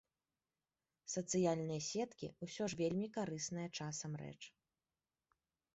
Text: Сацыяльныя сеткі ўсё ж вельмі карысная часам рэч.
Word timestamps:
Сацыяльныя 1.15 1.81
сеткі 1.89 2.27
ўсё 2.47 2.63
ж 2.75 2.81
вельмі 2.81 3.07
карысная 3.19 3.69
часам 3.83 4.11
рэч. 4.25 4.39